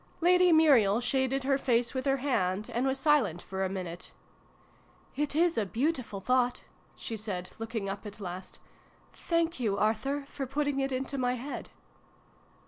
Lady 0.19 0.51
Muriel 0.51 0.99
shaded 0.99 1.43
her 1.43 1.59
face 1.59 1.93
with 1.93 2.07
her 2.07 2.17
hand, 2.17 2.71
and 2.73 2.87
was 2.87 2.97
silent 2.99 3.39
for 3.39 3.63
a 3.63 3.69
minute." 3.69 4.13
It 5.23 5.35
is 5.35 5.59
a 5.59 5.65
beautiful 5.67 6.19
thought," 6.19 6.63
she 6.95 7.15
said, 7.15 7.51
looking 7.59 7.87
up 7.87 8.03
at 8.07 8.19
last." 8.19 8.57
Thank 9.29 9.59
you 9.59 9.77
Arthur, 9.77 10.25
for 10.27 10.47
putting 10.47 10.79
it 10.79 10.91
into 10.91 11.19
my 11.19 11.35
head 11.35 11.69